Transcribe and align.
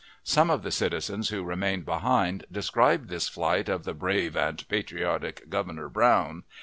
Some 0.23 0.49
of 0.49 0.63
the 0.63 0.71
citizens 0.71 1.29
who 1.29 1.43
remained 1.43 1.85
behind 1.85 2.45
described 2.51 3.07
this 3.07 3.29
flight 3.29 3.69
of 3.69 3.83
the 3.83 3.93
"brave 3.93 4.35
and 4.35 4.67
patriotic" 4.67 5.47
Governor 5.47 5.89
Brown. 5.89 6.41